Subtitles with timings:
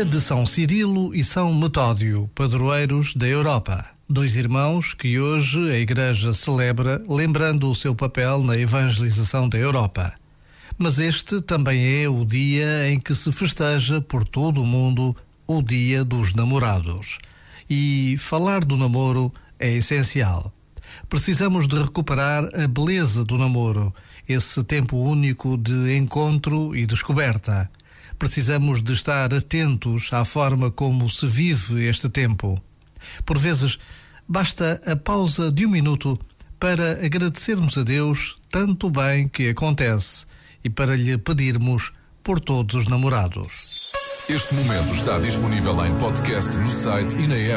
[0.00, 3.84] Dia de São Cirilo e São Metódio, padroeiros da Europa.
[4.08, 10.14] Dois irmãos que hoje a Igreja celebra, lembrando o seu papel na evangelização da Europa.
[10.78, 15.14] Mas este também é o dia em que se festeja por todo o mundo
[15.46, 17.18] o Dia dos Namorados.
[17.68, 20.50] E falar do namoro é essencial.
[21.10, 23.94] Precisamos de recuperar a beleza do namoro,
[24.26, 27.70] esse tempo único de encontro e descoberta
[28.20, 32.62] precisamos de estar atentos à forma como se vive este tempo.
[33.24, 33.78] Por vezes,
[34.28, 36.20] basta a pausa de um minuto
[36.60, 40.26] para agradecermos a Deus tanto bem que acontece
[40.62, 43.90] e para lhe pedirmos por todos os namorados.
[44.28, 47.48] Este momento está disponível em podcast no site e na app.